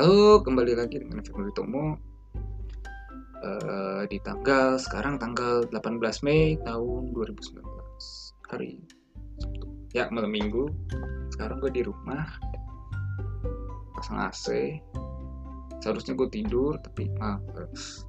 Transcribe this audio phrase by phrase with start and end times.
[0.00, 1.92] halo kembali lagi dengan Firman Tomo
[3.44, 7.60] uh, di tanggal sekarang tanggal 18 Mei tahun 2019
[8.48, 8.80] hari
[9.92, 10.72] ya malam minggu.
[11.36, 12.24] Sekarang gue di rumah
[13.92, 14.80] pasang AC
[15.84, 18.08] seharusnya gue tidur tapi males.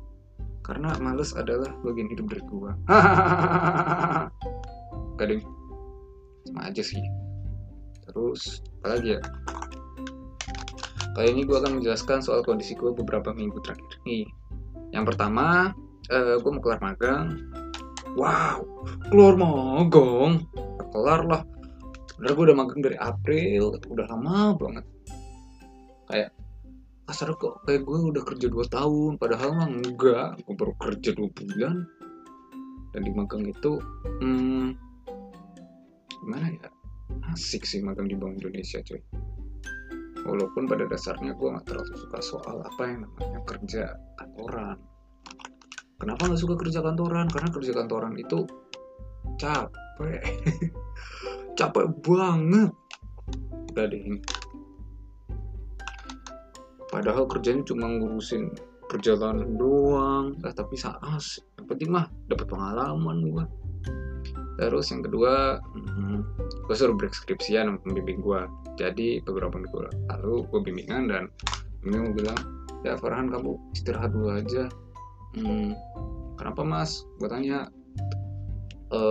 [0.64, 2.72] Karena males adalah bagian hidup dari gue
[5.20, 5.44] kadang
[6.48, 7.04] sama aja sih.
[8.08, 9.22] Terus apa lagi ya
[11.12, 14.00] kali ini gue akan menjelaskan soal kondisi gue beberapa minggu terakhir.
[14.08, 14.28] Nih
[14.96, 15.76] yang pertama
[16.12, 17.36] uh, gue mau kelar magang.
[18.16, 18.64] Wow
[19.12, 20.48] keluar magang?
[20.92, 21.42] Kelar lah.
[22.12, 24.86] Sebenarnya gue udah magang dari April udah lama banget.
[26.08, 26.32] Kayak
[27.08, 31.28] kasar kok kayak gue udah kerja 2 tahun padahal mah enggak gue baru kerja 2
[31.28, 31.76] bulan.
[32.92, 33.80] Dan di magang itu
[34.20, 34.76] hmm,
[36.24, 36.70] gimana ya?
[37.32, 39.00] Asik sih magang di Bank Indonesia cuy
[40.26, 43.84] walaupun pada dasarnya gue gak terlalu suka soal apa yang namanya kerja
[44.18, 44.78] kantoran.
[45.98, 47.28] Kenapa gak suka kerja kantoran?
[47.30, 48.46] Karena kerja kantoran itu
[49.38, 50.22] capek.
[51.60, 52.72] Capek banget.
[53.72, 53.88] Udah
[56.92, 58.52] padahal kerjanya cuma ngurusin
[58.92, 60.36] perjalanan doang.
[60.44, 63.46] Eh, tapi asik yang penting mah dapat pengalaman gue
[64.62, 66.22] terus yang kedua hmm,
[66.70, 68.42] gue suruh break skripsian sama pembimbing gue
[68.78, 71.24] jadi beberapa minggu lalu gue bimbingan dan
[71.82, 72.40] pembimbing gue bilang
[72.82, 74.66] ya Farhan kamu istirahat dulu aja.
[75.38, 75.78] Hmm,
[76.36, 77.06] kenapa mas?
[77.22, 77.70] Gue tanya
[78.92, 79.02] e,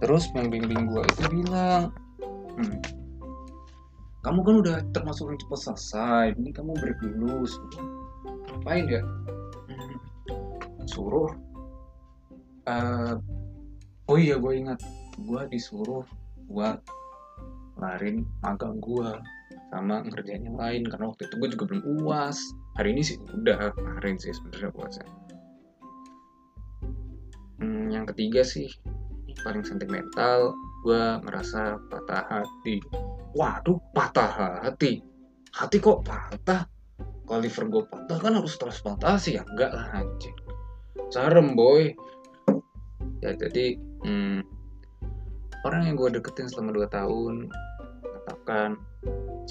[0.00, 1.92] terus pembimbing gue itu bilang
[2.56, 2.78] hmm,
[4.24, 7.44] kamu kan udah termasuk yang cepat selesai ini kamu break dulu
[8.48, 9.02] ngapain ya
[9.68, 9.96] hmm,
[10.88, 11.28] suruh
[12.66, 13.14] uh,
[14.10, 14.80] oh iya gue ingat.
[15.20, 16.04] Gue disuruh
[16.50, 16.80] buat
[17.80, 19.10] larin magang gue
[19.70, 22.36] sama ngerjain yang lain karena waktu itu gue juga belum uas.
[22.76, 25.02] Hari ini sih udah kemarin sih sebenarnya puasa
[27.60, 28.66] hmm, yang ketiga sih
[29.44, 32.80] paling sentimental gue merasa patah hati.
[33.36, 35.04] Waduh patah hati.
[35.52, 36.64] Hati kok patah?
[36.98, 40.34] Kalau liver gue patah kan harus transplantasi ya enggak lah anjing.
[41.12, 41.94] Sarem boy
[43.20, 44.40] ya jadi hmm,
[45.68, 47.34] orang yang gue deketin selama 2 tahun
[48.20, 48.78] katakan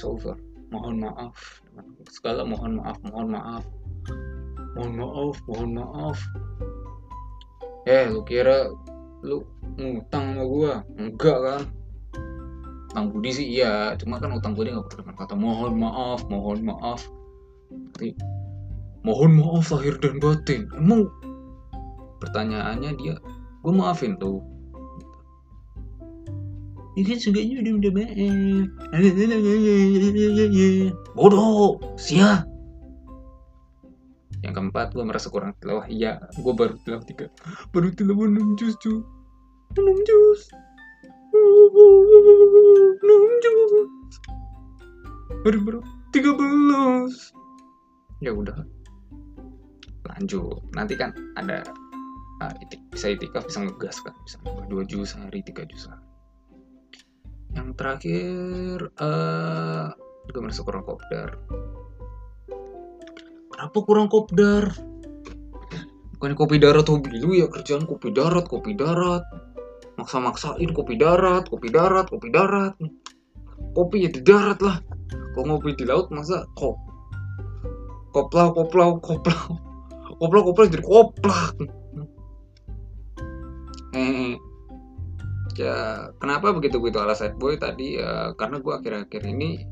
[0.06, 0.40] over.
[0.70, 1.66] Mohon maaf.
[2.14, 3.66] Segala mohon maaf mohon maaf.
[4.78, 6.18] Mohon maaf mohon maaf.
[7.90, 8.70] Eh lu kira
[9.26, 9.44] lu
[9.76, 11.62] ngutang sama gue enggak kan?
[12.90, 17.02] Utang budi sih iya cuma kan utang budi nggak pernah kata mohon maaf mohon maaf.
[17.98, 18.14] Tapi
[19.02, 20.70] mohon maaf lahir dan batin.
[20.78, 21.10] Emang
[22.22, 23.16] pertanyaannya dia
[23.60, 24.40] gue maafin tuh.
[27.00, 28.12] Ini kan suganya udah udah maaf
[31.16, 32.44] bodoh sia.
[34.40, 37.28] Yang keempat gue merasa kurang tilawah iya gue baru tilawah tiga.
[37.72, 39.04] Baru tilawah enam jus cu.
[39.80, 40.42] Enam jus.
[43.00, 43.72] Enam jus.
[45.44, 45.80] Baru baru
[46.12, 47.32] tiga belas.
[48.20, 48.64] Ya udah.
[50.08, 50.60] Lanjut.
[50.76, 51.64] Nanti kan ada
[52.42, 55.90] uh, itik, bisa itikaf bisa ngegas kan bisa dua juz sehari tiga juz
[57.58, 59.90] yang terakhir uh,
[60.30, 61.30] juga merasa kurang kopdar?
[63.50, 64.70] Kenapa kurang kopdar?
[66.20, 69.26] Bukan kopi darat hobi lu ya kerjaan kopi darat kopi darat.
[69.98, 72.78] Maksa-maksain kopi darat kopi darat kopi darat.
[73.74, 74.78] Kopi ya di darat lah.
[75.34, 76.78] Kalau ngopi di laut masa kop?
[78.14, 79.58] Koplau koplau koplau
[80.20, 81.56] koplau koplau jadi koplak
[83.96, 84.36] eh,
[85.58, 89.66] ya kenapa begitu begitu alasan boy tadi ya karena gue akhir-akhir ini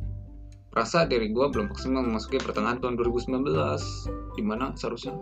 [0.75, 5.17] rasa dari gue belum maksimal memasuki pertengahan tahun 2019 di mana seharusnya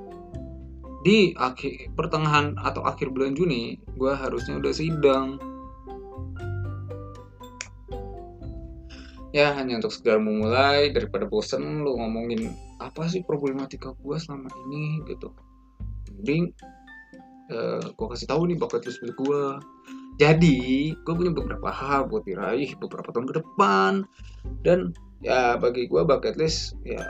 [1.06, 5.38] di akhir pertengahan atau akhir bulan Juni gue harusnya udah sidang.
[9.30, 12.50] Ya hanya untuk segera memulai daripada bosen lu ngomongin
[12.82, 15.30] apa sih problematika gue selama ini gitu.
[16.10, 16.58] Mending
[17.52, 19.44] uh, eh, gue kasih tahu nih bucket list milik gue
[20.16, 24.08] jadi gue punya beberapa hal buat diraih beberapa tahun ke depan.
[24.64, 27.04] Dan ya bagi gue bucket list ya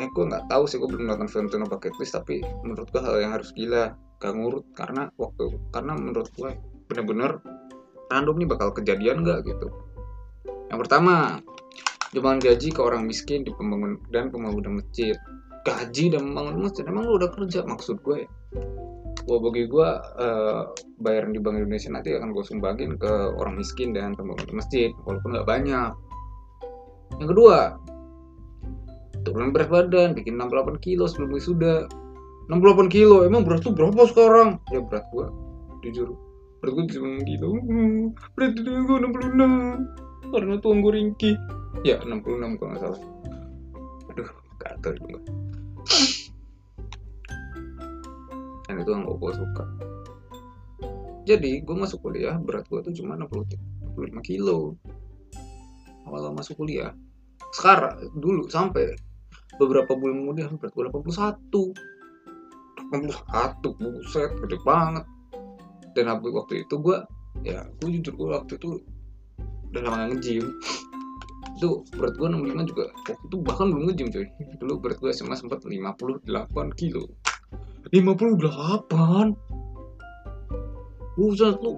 [0.00, 3.02] eh gue nggak tahu sih gue belum nonton film tentang bucket list tapi menurut gue
[3.04, 3.92] hal yang harus gila
[4.24, 6.56] gak ngurut karena waktu karena menurut gue
[6.88, 7.36] bener-bener
[8.08, 9.68] random nih bakal kejadian nggak gitu.
[10.72, 11.44] Yang pertama
[12.16, 15.16] jumlah gaji ke orang miskin di pembangun dan pembangunan masjid.
[15.62, 17.62] Gaji dan membangun masjid emang lu udah kerja?
[17.62, 18.28] Maksud gue ya
[19.30, 19.88] Wah bagi gue
[20.18, 20.62] uh,
[20.98, 25.38] bayaran di Bank Indonesia nanti akan gue sumbangin ke orang miskin dan pembangunan masjid walaupun
[25.38, 25.90] nggak banyak.
[27.22, 27.78] Yang kedua
[29.22, 31.86] turunin berat badan bikin 68 kilo sebelum wisuda
[32.50, 34.58] 68 kilo emang berat tuh berapa sekarang?
[34.74, 35.30] Ya berat gua
[35.86, 36.18] jujur.
[36.58, 38.00] Berat gua cuma kilo Hmm,
[38.34, 41.38] berat gua 66 karena tuang gua ringkih.
[41.86, 43.00] Ya 66 kalau nggak salah.
[44.10, 45.18] Aduh gatel juga
[48.72, 49.64] dan itu yang gua suka.
[51.22, 53.46] Jadi gue masuk kuliah berat gue tuh cuma 60
[53.94, 54.74] 65 kilo.
[56.02, 56.90] awal masuk kuliah.
[57.54, 58.98] Sekarang dulu sampai
[59.60, 61.46] beberapa bulan kemudian berat gue 81
[62.90, 65.06] 81 buset gede banget.
[65.94, 66.96] Dan waktu itu gue
[67.46, 68.82] ya gue jujur gue waktu itu
[69.70, 70.46] udah lama gak nge-gym.
[71.54, 72.90] Itu berat gue 65 juga.
[72.90, 74.26] Waktu itu bahkan belum nge-gym coy.
[74.58, 76.26] Dulu berat gue SMA sempat 58
[76.74, 77.06] kilo
[77.92, 78.48] 58
[81.20, 81.76] buset lu.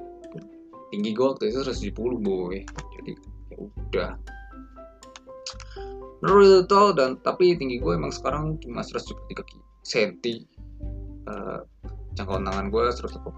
[0.95, 2.63] Tinggi gue waktu itu 170 boy.
[2.95, 3.13] Jadi
[3.51, 4.11] ya udah.
[6.25, 9.45] Real tall dan tapi tinggi gue emang sekarang cuma 173
[9.85, 10.17] cm
[11.29, 11.61] uh,
[12.17, 13.29] jangkauan tangan gue 185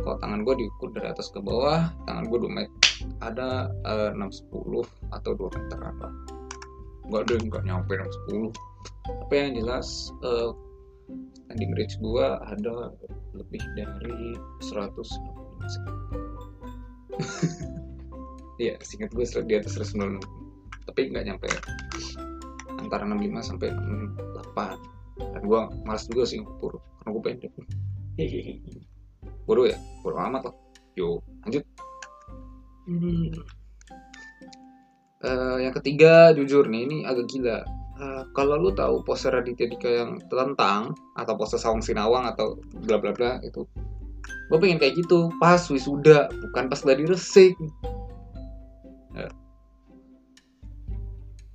[0.00, 2.72] kalau tangan gue diukur dari atas ke bawah tangan gue 2 meter
[3.20, 6.08] ada uh, 610 atau 2 meter apa
[7.12, 8.56] gak ada nggak nyampe 610
[9.28, 10.56] tapi yang jelas uh,
[11.56, 12.92] standing reach gue ada
[13.32, 14.92] lebih dari 100
[18.60, 20.20] Iya, singkat gue di atas 190
[20.84, 21.48] tapi nggak nyampe
[22.76, 27.48] antara 65 sampai 68 dan gue malas juga sih ngukur karena gue pendek.
[29.48, 29.80] Bodoh ya?
[30.04, 30.54] Bodoh amat lah.
[31.00, 31.64] Yuk lanjut.
[32.84, 33.32] Hmm.
[35.24, 37.64] uh, yang ketiga jujur nih ini agak gila
[38.36, 43.16] kalau lu tahu poster Raditya Dika yang telentang atau poster Sawang Sinawang atau bla bla
[43.16, 43.64] bla itu
[44.52, 45.32] gue pengen kayak gitu.
[45.40, 47.56] Pas wisuda bukan pas lagi resik.
[49.16, 49.32] Ya.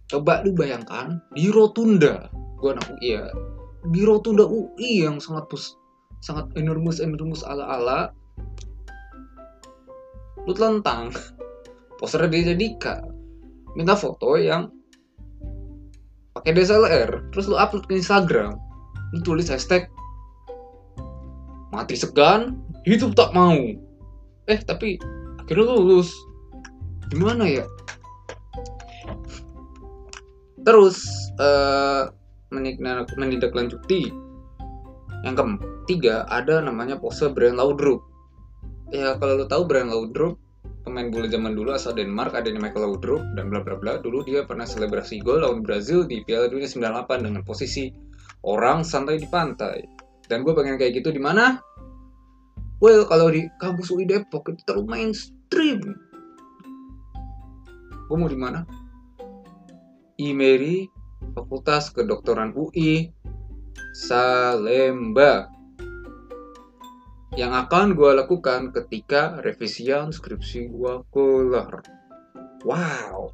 [0.10, 3.30] Coba lu bayangkan di rotunda gua anak UI ya
[3.90, 5.74] di rotunda UI yang sangat pus,
[6.22, 8.00] sangat enormous enormous ala ala
[10.46, 11.14] lu telentang
[12.02, 13.06] poster dia Dika.
[13.78, 14.81] Minta foto yang
[16.42, 18.58] pakai DSLR terus lu upload ke Instagram.
[19.14, 19.86] Lu tulis hashtag
[21.70, 22.58] mati segan
[22.90, 23.54] hidup tak mau.
[24.50, 24.98] Eh tapi
[25.38, 26.10] akhirnya lu lulus.
[27.14, 27.70] Gimana ya?
[30.66, 31.06] Terus
[31.38, 32.10] uh,
[32.50, 34.10] menindaklanjuti.
[35.22, 35.36] Yang
[35.86, 38.02] ketiga ada namanya pose Brian Laudrup.
[38.90, 40.42] Ya kalau lo tahu Brian Laudrup
[40.82, 44.02] pemain bola zaman dulu asal Denmark ada Michael Laudrup dan bla bla bla.
[44.02, 47.90] Dulu dia pernah selebrasi gol lawan Brazil di Piala Dunia 98 dengan posisi
[48.46, 49.86] orang santai di pantai.
[50.26, 51.60] Dan gue pengen kayak gitu di mana?
[52.82, 55.80] Well, kalau di kampus UI Depok itu terlalu mainstream.
[58.10, 58.66] Gue mau di mana?
[60.18, 60.90] IMERI
[61.38, 63.14] Fakultas Kedokteran UI
[63.94, 65.61] Salemba
[67.40, 71.80] yang akan gue lakukan ketika revisian skripsi gue kelar.
[72.68, 73.32] Wow,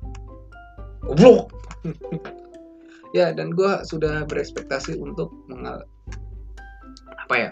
[1.02, 1.50] goblok.
[3.18, 5.88] ya dan gue sudah berekspektasi untuk mengal
[7.28, 7.52] apa ya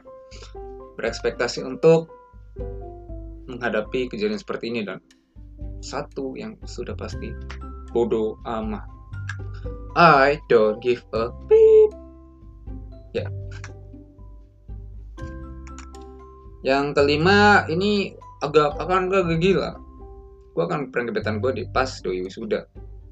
[1.00, 2.12] berekspektasi untuk
[3.48, 5.00] menghadapi kejadian seperti ini dan
[5.80, 7.32] satu yang sudah pasti
[7.96, 8.84] bodoh amat
[9.96, 11.92] I don't give a beep.
[13.16, 13.32] Ya.
[16.66, 19.78] Yang kelima ini agak akan agak gila.
[20.58, 22.66] Gue akan prank gebetan gue di pas doi wisuda.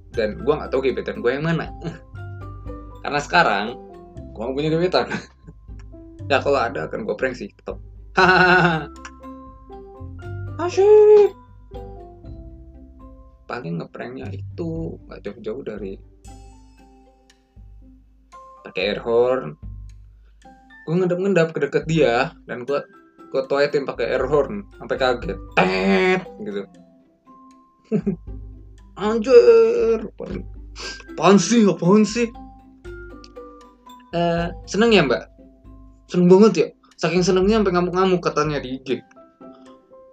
[0.09, 1.69] Dan gue nggak tahu gebetan gue yang mana.
[3.05, 3.77] Karena sekarang
[4.33, 5.05] gue punya gebetan.
[6.33, 7.53] ya kalau ada akan gue prank sih.
[8.17, 8.89] Hahaha.
[10.65, 11.37] Asyik.
[13.45, 15.93] Paling ngepranknya itu gak jauh-jauh dari
[18.65, 19.53] pakai air horn
[20.83, 22.79] gue ngedap-ngedap ke deket dia dan gue
[23.33, 25.37] gue toetin pakai air horn sampai kaget.
[25.57, 26.21] Tet.
[26.37, 26.61] Gitu.
[29.01, 29.99] Anjir.
[31.17, 32.29] Apaan sih apaan sih?
[34.13, 35.25] Uh, seneng ya mbak?
[36.05, 36.67] Seneng banget ya?
[37.01, 39.01] Saking senengnya sampai ngamuk-ngamuk katanya di IG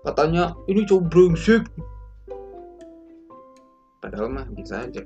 [0.04, 1.64] katanya ini coba brengsek.
[4.00, 5.04] Padahal mah bisa aja.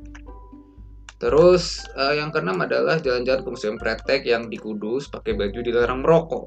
[1.19, 6.03] Terus uh, yang keenam adalah jalan-jalan ke Museum Kretek yang di Kudus pakai baju dilarang
[6.05, 6.47] merokok.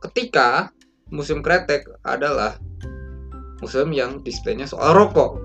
[0.00, 0.72] Ketika
[1.12, 2.56] Museum Kretek adalah
[3.60, 5.36] museum yang displaynya soal rokok.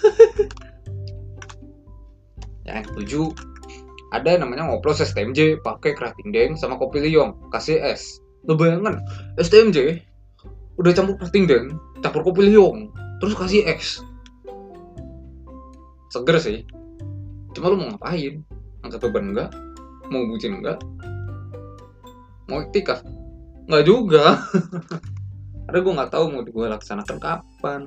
[2.70, 3.34] yang ketujuh
[4.14, 8.22] ada namanya ngoplos STMJ pakai kerating deng sama kopi liong kasih es.
[8.46, 9.02] Lo bayangkan
[9.42, 10.06] STMJ
[10.78, 14.06] udah campur Pertingden campur kopi liong terus kasih X
[16.14, 16.62] seger sih.
[17.58, 18.46] Cuma lu mau ngapain?
[18.86, 19.50] Angkat beban enggak?
[20.10, 20.78] Mau bucin enggak
[22.50, 23.06] mau iktikaf
[23.70, 24.42] nggak juga.
[25.70, 27.82] Karena gue nggak tahu mau gue laksanakan kapan.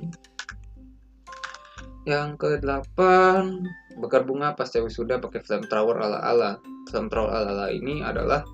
[2.08, 3.68] Yang ke delapan
[4.00, 6.50] bakar bunga pas cewek sudah pakai flamethrower ala ala
[6.88, 8.44] flamethrower ala ala ini adalah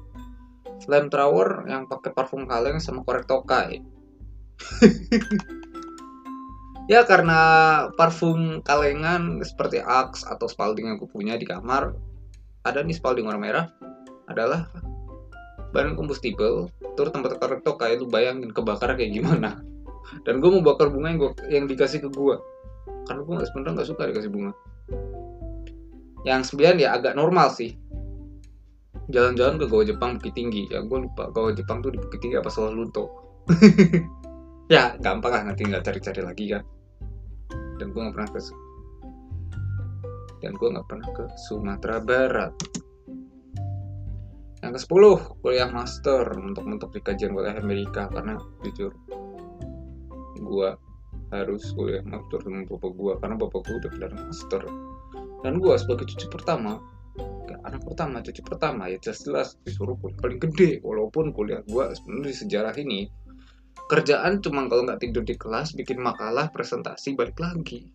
[0.82, 3.78] flamethrower yang pakai parfum kaleng sama korek tokai.
[6.90, 7.38] Ya karena
[7.94, 11.94] parfum kalengan seperti Axe atau Spalding yang aku punya di kamar
[12.66, 13.66] ada nih Spalding warna merah
[14.26, 14.66] adalah
[15.70, 19.62] bahan kombustible terus tempat korek tokai lu bayangin kebakar kayak gimana.
[20.26, 22.36] Dan gue mau bakar bunga yang, gua, yang dikasih ke gue
[23.06, 24.52] karena gue sebenarnya nggak suka dikasih bunga.
[26.26, 27.74] Yang sembilan ya agak normal sih.
[29.10, 30.70] Jalan-jalan ke Goa Jepang Bukit Tinggi.
[30.70, 33.04] Ya gue lupa Goa Jepang tuh di Bukit Tinggi apa Solo Lunto.
[34.70, 36.62] Ya gampang lah nanti nggak cari-cari lagi kan.
[37.82, 38.38] Dan gue nggak pernah ke
[40.40, 42.52] dan gue nggak pernah ke Sumatera Barat
[44.60, 48.92] yang ke 10 kuliah master untuk untuk di kajian kuliah Amerika karena jujur
[50.40, 50.70] gue
[51.32, 54.62] harus kuliah master dengan bapak gue karena bapak gue udah gelar master.
[55.40, 56.76] Dan gue sebagai cucu pertama
[57.60, 60.70] anak pertama cucu pertama ya jelas-jelas disuruh kuliah paling gede.
[60.84, 63.00] Walaupun kuliah gue sebenarnya di sejarah ini
[63.88, 67.90] kerjaan cuma kalau nggak tidur di kelas bikin makalah presentasi balik lagi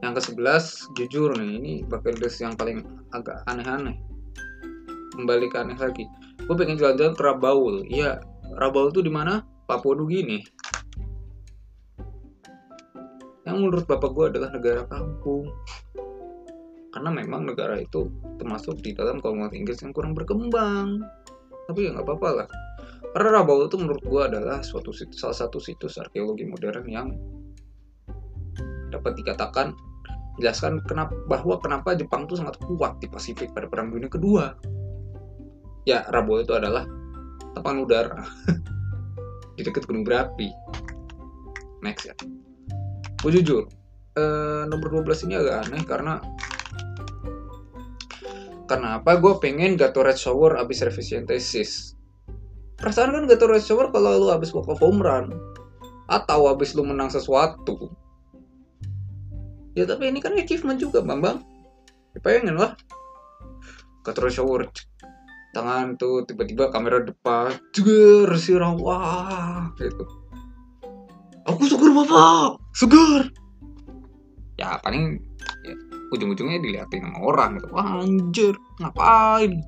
[0.00, 4.00] yang ke 11 jujur nih ini bucket list yang paling agak aneh-aneh.
[5.12, 6.08] Kembali ke aneh lagi.
[6.48, 7.84] Gue pengen jalan-jalan ke Rabaul.
[7.88, 8.24] Iya
[8.56, 9.44] Rabaul tuh di mana?
[9.68, 10.42] Papua Nugini
[13.50, 15.50] yang menurut bapak gue adalah negara kampung.
[16.90, 21.02] Karena memang negara itu termasuk di dalam Commonwealth Inggris yang kurang berkembang.
[21.66, 22.48] Tapi ya nggak apa-apa lah.
[23.10, 27.08] Karena Rabaul itu menurut gue adalah suatu salah satu situs arkeologi modern yang
[28.90, 29.74] dapat dikatakan
[30.38, 34.54] jelaskan kenapa bahwa kenapa Jepang itu sangat kuat di Pasifik pada Perang Dunia Kedua.
[35.88, 36.86] Ya, Rabaul itu adalah
[37.56, 38.22] tepan udara
[39.58, 40.52] di dekat gunung berapi.
[41.82, 42.14] Next ya.
[43.20, 43.66] Gue jujur,
[44.14, 46.14] eh, nomor 12 ini agak aneh karena
[48.70, 49.18] karena apa?
[49.18, 51.98] Gue pengen Gatorade Shower abis revisi tesis.
[52.78, 55.34] Perasaan kan Gatorade Shower kalau lu abis walk of home run
[56.06, 57.90] atau abis lu menang sesuatu
[59.80, 61.40] ya tapi ini kan achievement juga bambang
[62.12, 62.76] ya, pengen lah.
[64.04, 64.68] Gatorade shower
[65.56, 70.04] tangan tuh tiba-tiba kamera depan juga siram wah gitu.
[71.48, 73.32] Aku segar bapak segar
[74.60, 75.16] ya paling
[75.64, 75.74] ya,
[76.12, 77.68] ujung-ujungnya dilihatin sama orang gitu.
[77.72, 79.64] Wah anjir ngapain?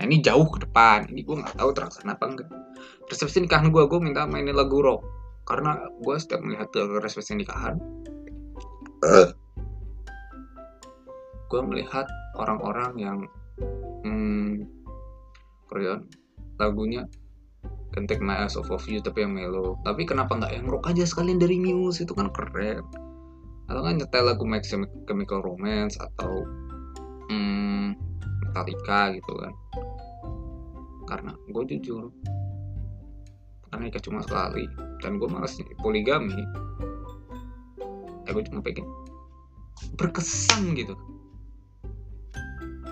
[0.00, 1.12] Nah ini jauh ke depan.
[1.12, 2.48] Ini gue nggak tahu terlaksana apa enggak.
[3.12, 5.04] Resepsi nikahan gue gue minta mainin lagu rock.
[5.44, 6.72] Karena gue setiap melihat
[7.02, 7.76] resepsi nikahan
[11.50, 12.06] gue melihat
[12.38, 13.18] orang-orang yang
[14.06, 14.62] hmm,
[15.66, 16.06] Korean
[16.62, 17.02] lagunya
[17.92, 19.76] Can Take My Eyes Off of You tapi yang melo.
[19.84, 22.08] Tapi kenapa nggak yang rock aja sekalian dari Muse?
[22.08, 22.80] Itu kan keren.
[23.68, 26.46] Atau kan nyetel lagu My Chemical Romance atau
[27.28, 27.92] hmm,
[28.48, 29.52] Metallica gitu kan.
[31.04, 32.08] Karena gue jujur
[33.68, 34.64] karena cuma sekali.
[35.04, 36.32] Dan gue malas poligami.
[36.32, 36.91] ya
[38.32, 38.88] gue cuma pengen
[39.96, 40.96] berkesan gitu.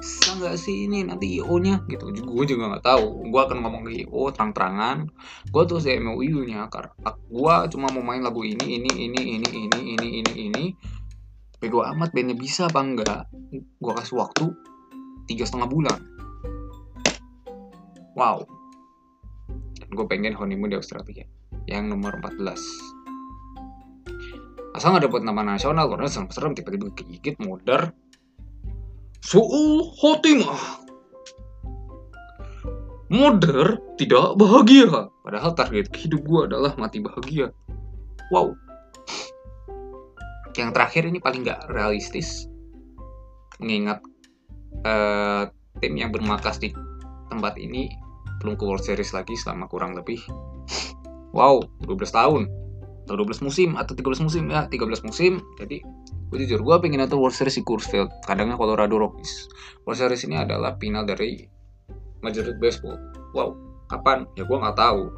[0.00, 2.08] Bisa nggak sih ini nanti IO nya gitu.
[2.12, 3.28] Gue juga nggak tahu.
[3.28, 5.12] Gue akan ngomong ke IO terang-terangan.
[5.52, 6.92] Gue tuh di MOU nya karena
[7.28, 10.64] gue cuma mau main lagu ini ini ini ini ini ini ini ini.
[11.60, 13.28] Gue amat bandnya bisa apa enggak?
[13.52, 14.48] Gue kasih waktu
[15.28, 16.00] tiga setengah bulan.
[18.16, 18.48] Wow.
[19.92, 21.28] Gue pengen honeymoon di Australia.
[21.68, 22.99] Yang nomor 14
[24.76, 27.94] asal nggak dapat nama nasional karena serem-serem tiba-tiba kegigit modar.
[29.20, 30.80] Soal khotimah
[33.10, 35.10] modar tidak bahagia.
[35.26, 37.50] Padahal target hidup gue adalah mati bahagia.
[38.30, 38.54] Wow.
[40.54, 42.46] Yang terakhir ini paling nggak realistis
[43.60, 44.00] mengingat
[44.88, 46.72] uh, tim yang bermarkas di
[47.28, 47.92] tempat ini
[48.40, 50.18] belum ke World Series lagi selama kurang lebih
[51.36, 52.42] wow 12 tahun
[53.06, 55.42] atau 12 musim atau 13 musim ya 13 musim.
[55.58, 55.82] Jadi
[56.30, 58.10] gue jujur gue pengen nonton World Series di Coors Field.
[58.24, 59.50] Kadangnya Colorado Rockies.
[59.82, 61.42] World Series ini adalah final dari
[62.22, 62.98] Major League Baseball.
[63.34, 64.22] Wow kapan?
[64.38, 65.10] Ya gue nggak tahu.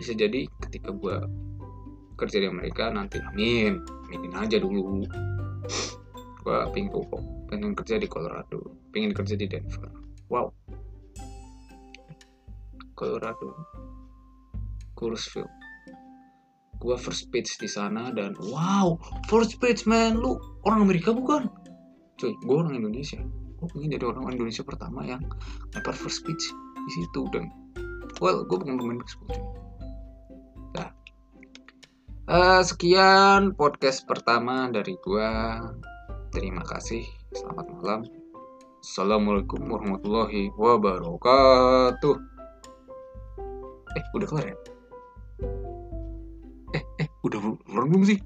[0.00, 1.16] Bisa jadi ketika gue
[2.16, 5.04] kerja di Amerika nanti amin aminin aja dulu.
[6.40, 6.90] Gue pingin
[7.52, 8.80] pengen kerja di Colorado.
[8.88, 9.92] Pengen kerja di Denver.
[10.32, 10.48] Wow.
[12.96, 13.52] Colorado
[14.96, 15.66] Coors-Field
[16.80, 20.20] gua first pitch di sana dan wow first pitch man.
[20.20, 20.36] Lu
[20.68, 21.48] orang Amerika bukan?
[22.20, 23.20] Cuy gua orang Indonesia.
[23.56, 25.22] Gua pengen jadi orang Indonesia pertama yang
[25.72, 26.44] lempar first pitch
[26.76, 27.48] di situ dan
[28.20, 29.44] well gua bukan pemain baseball cuy.
[30.76, 30.88] Nah
[32.28, 35.60] uh, sekian podcast pertama dari gua.
[36.30, 37.00] Terima kasih.
[37.32, 38.00] Selamat malam.
[38.84, 42.16] Assalamualaikum warahmatullahi wabarakatuh.
[43.96, 44.75] Eh udah kelar ya
[47.26, 48.18] udah belum sih